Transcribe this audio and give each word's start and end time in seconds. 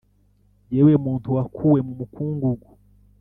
Yewe 0.73 0.93
muntu 1.05 1.27
wakuwe 1.37 1.79
mu 1.87 1.93
mukungugu 1.99 2.67